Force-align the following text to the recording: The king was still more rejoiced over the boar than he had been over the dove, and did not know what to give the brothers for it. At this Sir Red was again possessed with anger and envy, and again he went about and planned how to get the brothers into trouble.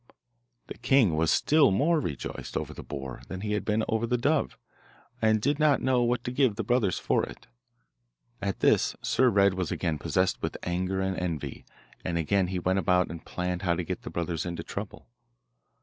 The 0.65 0.79
king 0.79 1.15
was 1.15 1.29
still 1.29 1.69
more 1.69 1.99
rejoiced 1.99 2.57
over 2.57 2.73
the 2.73 2.81
boar 2.81 3.21
than 3.27 3.41
he 3.41 3.53
had 3.53 3.63
been 3.63 3.83
over 3.87 4.07
the 4.07 4.17
dove, 4.17 4.57
and 5.21 5.39
did 5.39 5.59
not 5.59 5.79
know 5.79 6.01
what 6.01 6.23
to 6.23 6.31
give 6.31 6.55
the 6.55 6.63
brothers 6.63 6.97
for 6.97 7.21
it. 7.23 7.45
At 8.41 8.61
this 8.61 8.95
Sir 9.03 9.29
Red 9.29 9.53
was 9.53 9.71
again 9.71 9.99
possessed 9.99 10.41
with 10.41 10.57
anger 10.63 11.01
and 11.01 11.15
envy, 11.17 11.65
and 12.03 12.17
again 12.17 12.47
he 12.47 12.57
went 12.57 12.79
about 12.79 13.11
and 13.11 13.23
planned 13.23 13.61
how 13.61 13.75
to 13.75 13.83
get 13.83 14.01
the 14.01 14.09
brothers 14.09 14.43
into 14.43 14.63
trouble. 14.63 15.07